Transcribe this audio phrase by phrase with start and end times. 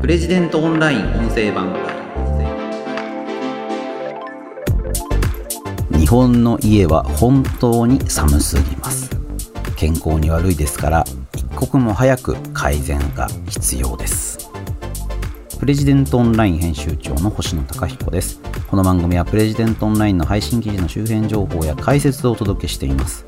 [0.00, 1.76] プレジデントオンライン音声版。
[5.90, 9.10] 日本の家は本当に寒すぎます。
[9.76, 11.04] 健康に悪いですから
[11.36, 14.50] 一刻も早く改善が必要です。
[15.58, 18.40] プレジデントオンライン編集長の星野貴彦です。
[18.68, 23.26] この番組はプレジデントオンラインの配信記事の周辺情報や解説をお届けしています。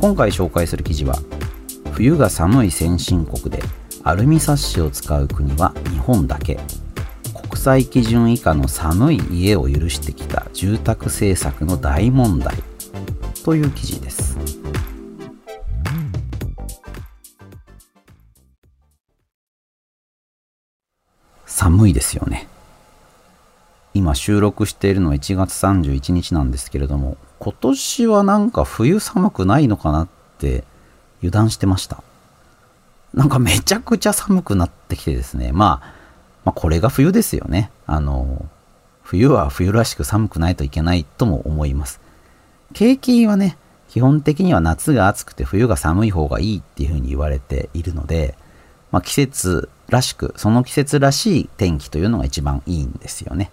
[0.00, 1.14] 今回紹介する記事は
[1.92, 3.62] 冬が寒い先進国で
[4.08, 6.58] アルミサッシを使う国は日本だけ。
[7.42, 12.56] 国際基準以下の寒い家を許してきた住宅政策の大問題。
[13.44, 14.38] という記事です。
[21.44, 22.48] 寒いですよね。
[23.92, 30.64] 今収録しているのは1月31日なんですけれども今年はなんか冬寒くないのかなって
[31.18, 32.02] 油断してました。
[33.14, 35.94] なんかめちゃくちゃ寒くなってきてですね、まあ、
[36.44, 37.70] まあ、これが冬ですよね。
[37.86, 38.46] あの、
[39.02, 42.00] 冬は冬らしく寒くないといけないとも思います。
[42.74, 43.56] 景気はね、
[43.88, 48.36] 基本的には夏が暑くて冬が寒い方がいいっていうふうに言われているので、
[48.92, 53.50] まあ、季節らしく、その季節らしい天気というのが一番いいんですよね。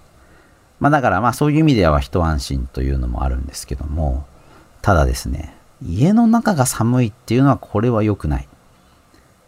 [0.80, 4.25] まあだからまあそういう意味では一安心というのもあるんですけども、
[4.81, 8.47] ただですね、家の中が寒いっていうのはこれは良くない。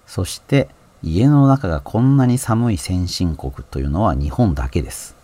[0.07, 0.69] そして
[1.03, 5.15] 家の中がこんなに寒い先進国というのは日本だけです。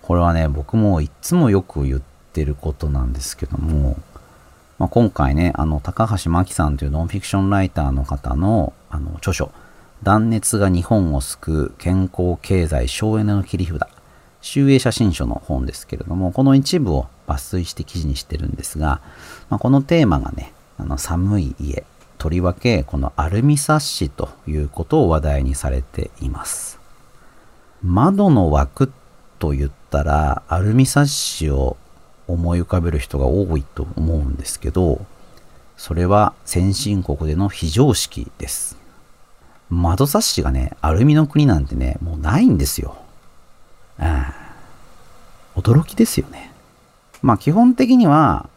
[0.00, 2.00] これはね、僕もいつもよく言っ
[2.32, 3.96] てることなんですけども、
[4.78, 9.50] まあ、今回ね、あの、高橋真紀さんというノンフィクションライターの方の、あの、著書、
[10.02, 13.80] 断熱が日本を救う健康経済省エネの切り札、
[14.40, 19.00] 集英写真書の本ですけれども、この一部を抜粋して記事にしてるんですが、
[19.48, 21.84] まあ、このテーマがね、あの寒い家、
[22.24, 26.80] とりわけこのアルミサッシということを話題にされています。
[27.82, 28.90] 窓の枠
[29.38, 31.76] と言ったらアルミサッシを
[32.26, 35.04] 思い浮かべる人が多いと思うんですけど、
[35.76, 38.78] それは先進国での非常識です。
[39.68, 42.96] 窓サッシがね、アルミの国なんてね、もうないんですよ。
[43.98, 44.32] あ
[45.56, 46.54] あ驚きですよね。
[47.20, 48.48] まあ基本的には、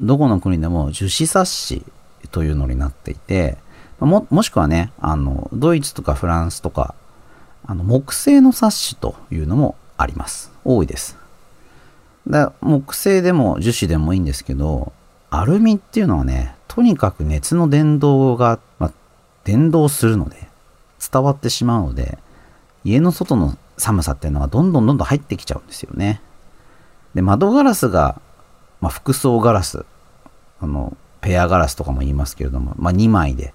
[0.00, 1.84] どこの国でも樹脂サッシ
[2.28, 3.56] というのになっていて、
[4.00, 6.94] ももしくはね、あの、ドイツとかフランスとか、
[7.66, 10.52] あの木製のサッシというのもあります。
[10.64, 11.16] 多いです。
[12.28, 14.92] だ木製でも樹脂でもいいんですけど、
[15.30, 18.92] アルミっていうのはね、とにかく熱の伝導が、まあ、
[19.44, 20.48] 伝導するので、
[21.12, 22.18] 伝わってしまうので、
[22.84, 26.20] 家の外の寒さっていうのがどんどんどんどん入ってきちゃうんですよね。
[27.14, 28.20] で、窓ガラスが、
[28.80, 29.84] まあ、複層ガラス、
[30.60, 33.52] あの、ペアガラスとかも言いますけれども、まあ、2枚で、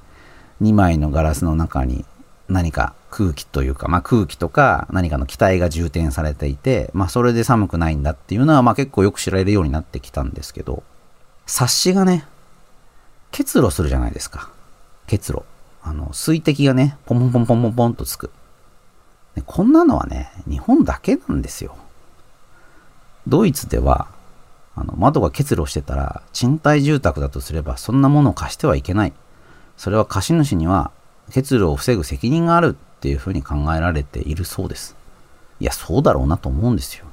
[0.61, 2.03] 2枚のガラスの中に
[2.49, 10.83] 何か空気というか、まあ、空気とか何かの気体が充填されていて、まあ、それで寒くないんだっていうのは、まあ、結構よく知られるようになってきたんですけど、
[11.45, 12.25] 冊子がね、
[13.31, 14.49] 結露するじゃないですか。
[15.07, 15.43] 結露。
[15.81, 18.31] あの、水滴がね、ポンポンポンポンポンポンとつく。
[19.45, 21.77] こんなのはね、日本だけなんですよ。
[23.27, 24.09] ドイツでは、
[24.75, 29.13] あの窓が結露してたら賃貸住宅だとすればそんなものを貸してはいけない。
[29.77, 30.91] それは貸主には
[31.31, 34.95] 結露を防ぐ責任があるっていうふうに考えられているそうです。
[35.59, 37.05] いや、そうだろうなと思うんですよ。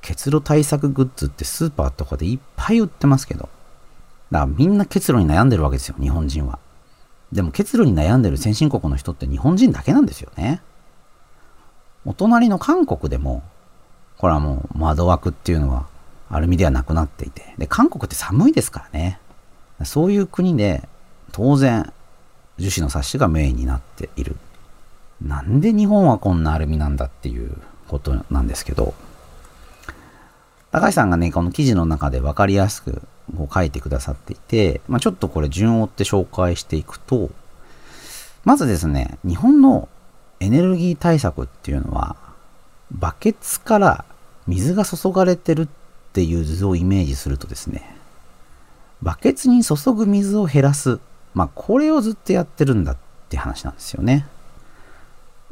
[0.00, 3.48] 結露対策グッズってスーパーとかでいっぱい売ってますけど。
[4.30, 6.58] だからみんな結露に悩んでるわけですよ、日本人は。
[7.32, 10.60] でも結露に悩んでる先進国の人って日本人だけなんですよね。
[12.04, 13.42] お隣の韓国でも、
[14.18, 15.86] これはもう窓枠っていうのは
[16.30, 17.54] アルミではなくなっていて。
[17.58, 19.18] で、韓国って寒いですからね。
[19.84, 20.88] そういう国で、
[21.32, 21.92] 当然、
[22.58, 24.36] 樹脂の冊子がメインになっている。
[25.20, 27.56] なんで日本はこんなアルミなんだっていう
[27.88, 28.94] ことなんですけど、
[30.70, 33.02] 高橋さんがね、この記事の中で分かりやすく
[33.36, 37.30] こう書いてくださっていて、まあ、ちょっとこれ順を追って紹介していくと、
[38.44, 39.88] まずですね、日本の
[40.40, 42.16] エネルギー対策っていうのは、
[42.90, 44.04] バケツから
[44.46, 45.68] 水が注がれてるっ
[46.14, 47.96] っていう図をイメージするとですね、
[49.02, 51.00] バケツに注ぐ水を減らす。
[51.34, 52.96] まあ、これをずっとやってるんだっ
[53.28, 54.24] て話なんですよね。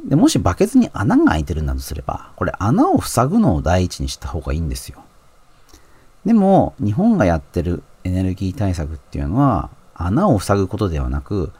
[0.06, 5.02] で、もしバケツに穴が開いてるんだとすれば、これ穴を塞ぐのを第一にした方がいいんですよ。
[6.24, 11.50] でも、日本がやってるエネルギー対策っていうのは、穴を塞ぐことではなく、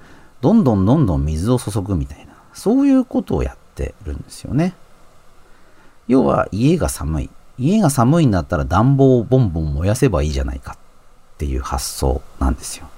[0.40, 4.75] どんどんどんどん水を注ぐみたいな、そういうことをやってるんですよね。
[6.06, 7.31] 要は、家が寒い。
[7.58, 10.76] 家が寒いんだったら暖房をボンボン燃やせばいいじゃないかっ
[11.38, 12.88] ていう発想なんですよ。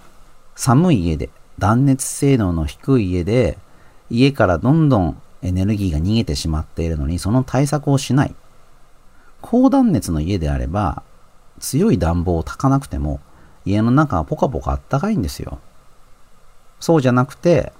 [0.56, 3.58] 寒い家で、断熱性能の低い家で、
[4.10, 8.34] 家からどんどんエネルギーが逃げてしまっているのに、その対策をしない。
[9.40, 11.02] 高断熱の家であれば、
[11.60, 13.20] 強い暖房を炊かなくても、
[13.64, 15.58] 家の中はポカポカあったかいんですよ。
[16.80, 17.72] そうじゃなくて、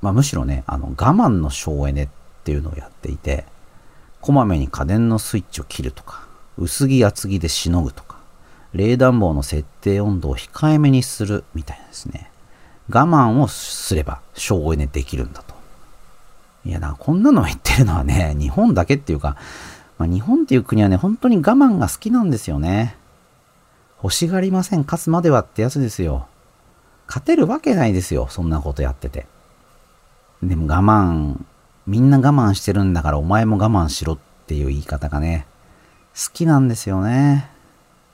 [0.00, 2.08] まあ、むしろね、あの、我慢の省エネっ
[2.44, 3.44] ていうのをやっていて、
[4.20, 6.26] こまめに家電のスイッチを切るとか、
[6.56, 8.16] 薄着厚着でしのぐとか、
[8.72, 12.30] 冷暖房の設定温度を控えめにするみたいですね。
[12.90, 15.54] 我慢をすれば省エネできるんだと。
[16.64, 19.36] いや、だからこんなの言ってるのはね、日本だけっていうか、
[19.98, 22.96] まあ、日本っていう国はね、本当に我慢が好きなんですよね。
[24.02, 26.26] 欲しがりません、勝つまではってやつですよ。
[27.08, 29.26] 勝てるわけないですよ、そんなことやってて。
[30.42, 31.36] でも我慢、
[31.88, 35.46] みんな我慢してるんだからお前も我慢しろっていう言い方がね、
[36.14, 37.48] 好きなんですよね。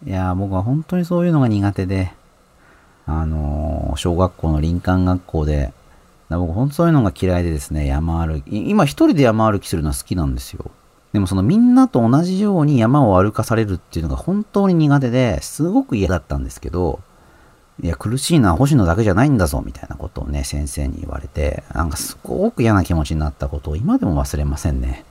[0.06, 2.12] いや、僕は本当にそういうのが苦手で、
[3.04, 5.72] あのー、小学校の林間学校で、
[6.30, 10.70] 僕本当そういうのが嫌いでですね、山歩き、今一人で山歩きするのは好きなんですよ。
[11.12, 17.00] でもそのみんなと同じように山を歩かされるっていうのが本当に苦手ですごく嫌だったんですけど、
[17.82, 25.04] いや、苦しいのは星野だけじゃないんだぞ、みたいなことをね、先生に言われて、なんかすごく嫌な気持ちになったことを今でも忘れませんね。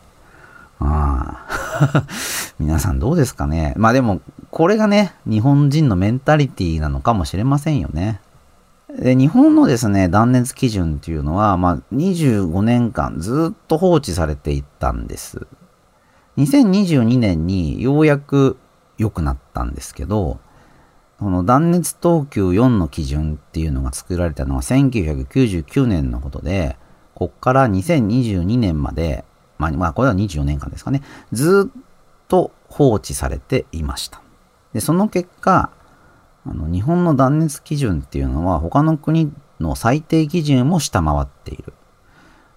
[0.79, 2.03] ああ。
[2.59, 3.73] 皆さんどうですかね。
[3.77, 4.21] まあでも、
[4.51, 8.21] これがね、日本人のメンタリティなのかもしれませんよね。
[8.97, 15.47] で、日本のですね、断熱基準っていうのは、まあ、25年間ずっと放置されていったんです。
[16.37, 18.57] 2022年にようやく
[18.97, 20.39] 良くなったんですけど、
[21.23, 26.77] この断熱等級4の基準っていうのが作られたのは1999年のことで、
[27.15, 29.25] こっから2022年まで
[29.57, 31.81] まあ、まあ、これは24年間ですかね、ずっ
[32.27, 34.21] と放置されていました。
[34.73, 35.71] で、その結果、
[36.45, 39.31] あの日本の断熱基準っていうのは他の国
[39.61, 41.73] の最低基準も下回っている。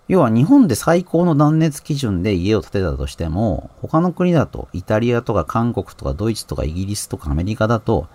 [0.08, 8.08] 要は日本で最高の断熱基準で家を建てたとしても、他の国だと、イタリアとか韓国とかドイツとかイギリスとかアメリカだと、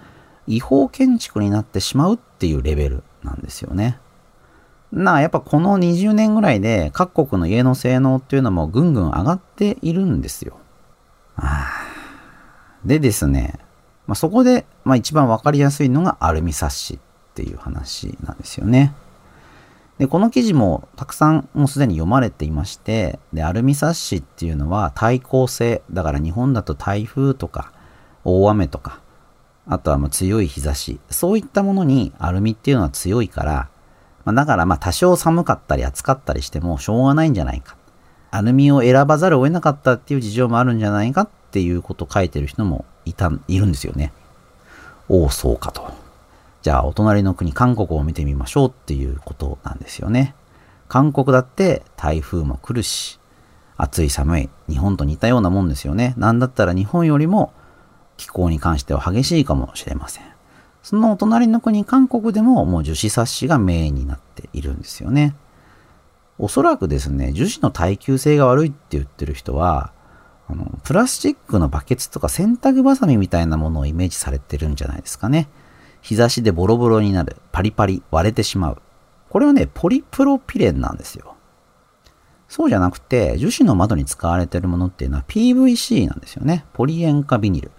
[0.52, 4.00] 違法建築になってしまうっていうレベルなんですよね。
[4.92, 10.58] なやっぱこの20年ぐらいで各国の家の性能っていうのもぐんぐん上がっているんですよ。
[12.84, 13.60] でですね、
[14.08, 17.00] まあ、そこで、まあ、一番わかりやすいのがアルミサッシっ
[17.34, 18.94] ていう話なんですよね。
[19.98, 27.72] で、この記事もたくさんもうすでに読まれていまして、で、アルミサッシっていうのは対抗性、だから日本だと台風とか
[28.26, 29.00] 大雨とか、
[29.68, 33.70] あとはもう強い日差し、そういったものにアルミっていうのは強いから、
[34.26, 37.76] まあ、だからまあ多少寒かったり暑かったりしてもしょうがないんじゃないか。
[38.32, 44.14] アルミを選ばざるを得なかったっていう事情もあるんじゃないかっていうことを書いてる人もいた、いるんですよね。
[45.10, 45.92] おお、そうかと。
[46.62, 50.36] じゃあお隣の国韓国を見てみましょうっていうことなんですよね。
[50.88, 53.20] 韓国だって台風も来るし、
[53.78, 56.14] 暑い寒い、日本と似たようなもんですよね。
[56.18, 57.52] なんだったら日本よりも
[58.18, 60.24] 気候に関しては激しいかもしれません。
[60.84, 65.36] そのお隣の国、韓国でももう樹脂冊子がメインになっているんですよね。
[66.40, 69.94] おそらくですね、樹脂の耐久性が悪いって言ってる人は、
[70.48, 75.50] あのプラスチックのバケツとか洗濯バサミみたいなものをイメージされてるんじゃないですかね。
[76.02, 77.38] 日差しでボロボロになる。
[77.52, 78.82] パリパリ、割れてしまう。
[79.30, 81.36] これはね、ポリプロピレンなんですよ。
[82.50, 86.66] そうじゃなくて、樹脂の窓に使われてるものっていうのは PVC なんですよね。
[86.74, 87.72] ポリ塩化ビニル。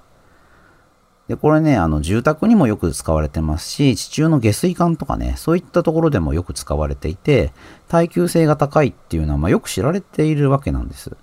[1.33, 7.55] で、これね、あの、住宅にもよく使われてますし、地中の下水管とかね、そういったところでもよく使われていて、
[7.89, 11.17] 耐久性が高いっていうのは、まあ、よく知られているわけなんです。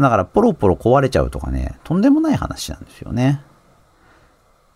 [0.00, 3.40] だから、ポロポロ壊れちゃうとかね、とんでもない話なんですよね。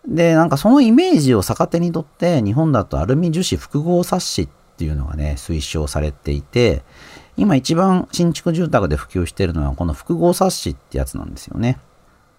[0.06, 6.84] で、なんかそのイメージを逆手にとって、日本だとアルミ樹脂複合冊子っていうのがね、推奨されていて、
[7.36, 11.80] 今一番新築住宅で普及しているのはこの複合冊子ってやつなんですよね。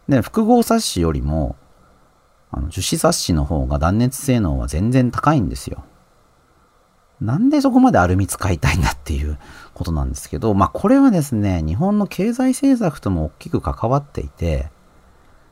[0.08, 1.58] で、複合冊子よりも、
[2.54, 5.84] あの樹脂冊子の方が断熱性能は全然高いんですよ。
[7.20, 9.38] なんでそこまでアルミ使いたいんだっていう
[9.74, 14.70] ことなんですけど、まあこれはですね、日本の経済政策とも大きく関わっていて、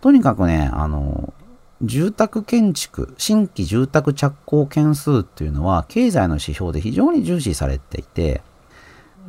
[0.02, 1.34] とにかくね、あの、
[1.82, 8.44] 住宅建築、新規住宅着工件数っていうのは経済の指標で非常に重視されていて、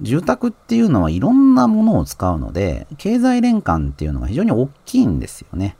[0.00, 5.76] 住宅っていうのはいろんなものを使うので、経済連関っていうのが非常に大きいんですよね。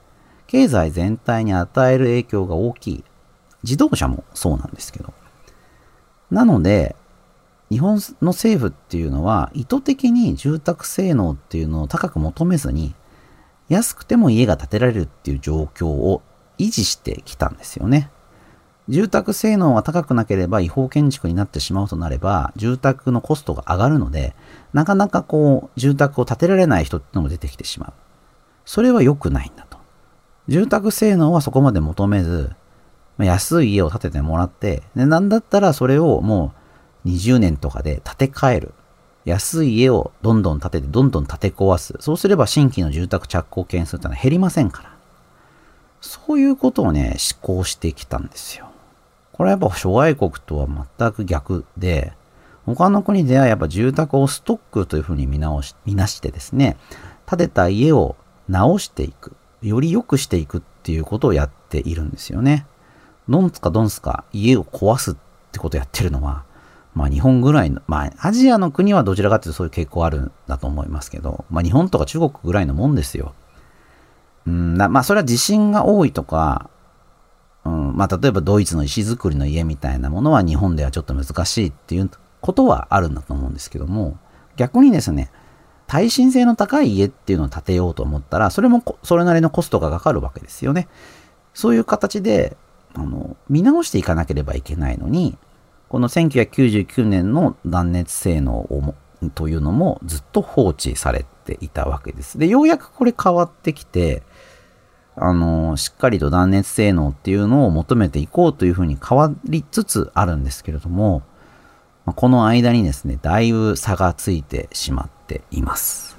[0.53, 3.05] 経済全体に与える影響が大きい。
[3.63, 5.15] 自動車もそうなんですけど。
[6.31, 6.95] なので、
[7.71, 12.95] 日本の政府っていうのは意図的に住宅性能っていうのを高く求めずに、
[13.71, 16.21] 安くても家が建てられるっていう状況を
[16.59, 18.11] 維持してきたんですよね。
[18.91, 24.35] 住宅性能が高くなければ違法建築になってしまうとなれば、住宅のコストが上がるので、
[24.75, 27.93] なかなかこう、住宅を建てられない人ってのも出てきてしまう。
[28.67, 29.72] それは良くないんだと。
[30.49, 32.51] 住宅性能はそこまで求めず、
[33.19, 36.53] 安い家を建ててもらって、で、なんだったらそれをも
[37.05, 38.75] う20年とかで建て替える。
[39.25, 41.95] 安い家をどんどん建てて、どんどん建て壊す。
[42.01, 44.93] そうすれば新規の住宅着工件数ってのは減りませんから。
[46.01, 48.67] そういうことをね、思考してきたんですよ。
[49.33, 52.13] これはやっぱ諸外国とは全く逆で、
[52.67, 56.77] 他の国ではやっぱ住宅をストックというふうに見直し、見なしてですね、
[57.27, 58.17] 建てた家を
[58.49, 62.67] 直していく、より良くしていくっていうことをやっているんですよね。
[63.29, 65.15] ドンツかドンスか家を壊すっ
[65.53, 66.45] てことをやってるのは、
[66.95, 73.35] まあ日本ぐらいの、まあアジアの国はどちらかというとそういう傾向あるんだと思いますけど、まあ日本とか中国ぐらいのもんですよ。
[74.47, 76.69] うんまあそれは地震が多いとか、
[77.65, 84.19] うん、まあ例えばドイツの石造りの家みたいなものは日本ではちょっと難しいっていうことはあるんだと思うんですけども、
[84.57, 85.31] 逆にですね、
[85.93, 90.89] 耐震性の高い家っていうのを建てようと思ったら、それもそれなりのコストがかかるわけですよね。
[91.53, 92.57] そういう形で、
[92.95, 95.37] あの、見直していかなければいけないのに、
[95.91, 98.95] この1999年の断熱性能を
[99.35, 102.39] というのもずっと放置されていたわけです。
[102.39, 104.23] で、ようやくこれ変わってきて、
[105.15, 111.21] あの、しっかりと断熱性能っていうのを求めていこうというふうに変わりつつあるんですけれども、
[112.07, 116.17] この間にですね、だいぶ差がついてしまってています。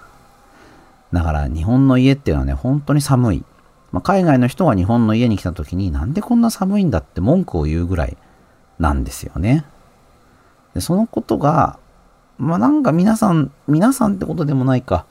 [1.12, 3.46] だから日本の家っていうのはね、本当に寒い。
[3.92, 8.18] まあ、海外の人が日本の家に来た時になんでこんな寒いんだって文句を言うぐらい
[8.80, 9.66] なんですよね。
[10.74, 11.78] でそのことが、
[12.40, 15.06] まあなんか皆さん、皆さんってことでもないか、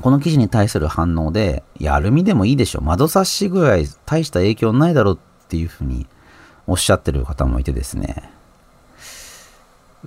[0.00, 2.80] この記事に対する反応で、いや、アルミでもいいでしょ。
[2.80, 6.08] 窓差しぐらい大した影響ないだろうっていうふうに
[6.66, 8.33] おっしゃってる方もいてですね。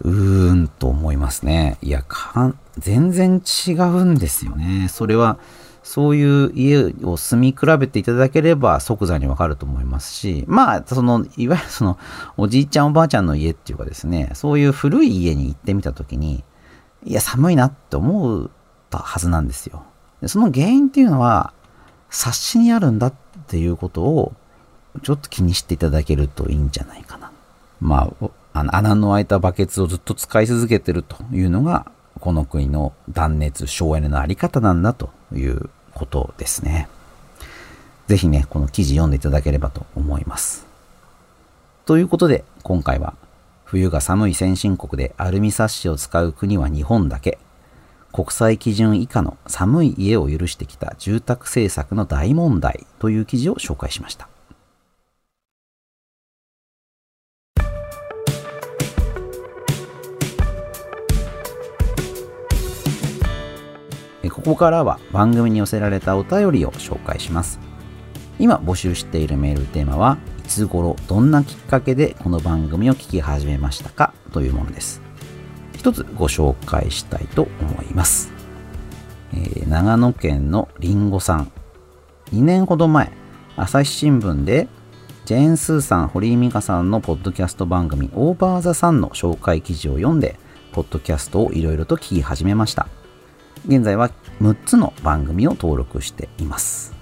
[0.02, 1.78] うーんと思いますね。
[1.82, 4.88] いや、かん全然違うんですよね。
[4.90, 5.38] それは、
[5.84, 11.98] そういう家を住み比べていただければ即座にわかると思いますし、まあ、その、いわゆるその、
[12.36, 16.44] おじいちゃんおばあちゃんの家っていうかですね、そういう古い家に行ってみたときに、
[17.06, 18.50] いや、寒いなって思っ
[18.90, 19.86] たはずなんですよ。
[20.22, 21.54] でその原因っていうのは、
[22.10, 23.14] 察しにあるんだっ
[23.48, 24.34] ていうことを、
[25.04, 27.32] ちょっと気にしていただけるといいんじゃないかな。
[27.80, 36.88] まあ、あの穴の開いたバケツをずっと使い続けてるというのが、この国の断熱省エネのあり方なんだということですね。
[38.08, 40.66] ぜひね、この記事読んでいただければと思います。
[41.86, 43.14] ということで、今回は、
[43.66, 47.38] 冬が寒い先進国でアルミサッシを使う国は日本だけ
[48.14, 54.30] 国際基準以下の寒い家を許してきた住宅政策の大問題という記事を紹介しました。
[64.38, 67.60] ここからは番組に寄せられたお便りを紹介します。
[68.38, 74.14] 今募集しているメールテーマはいつ頃どんなきっかけでこの番組を聞き始めましたか？
[74.32, 75.02] というものです。
[75.76, 78.32] 一つご紹介したいと思います。
[79.34, 81.52] えー、長野県のりんごさん。
[82.32, 83.12] 2年ほど前、
[83.56, 84.68] 朝日新聞で
[85.26, 90.40] ジェーン・スーさん、堀井美香さんのポッドキャスト番組オーバー・ザ・サンの紹介記事を読んで、
[90.74, 92.88] ポッドキャストをいろいろと聞き始めました。
[93.68, 96.96] 現在は6つの番組を登録しています。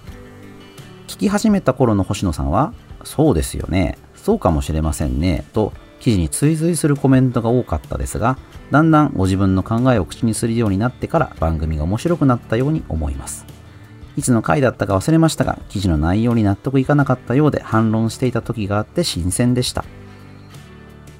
[1.07, 8.37] 聞き始めた頃の星野さんは、そうですよね、そうかもしれませんね、と記事に追随するコメントが多かったですが、
[8.71, 13.45] だんだんご自分の考えを口にするようになってから番組が面白くなったように思います。
[14.17, 19.85] いつの回だったか忘れましたが、記事の内容に納得いかなかったようで反論していた時があって新鮮でした。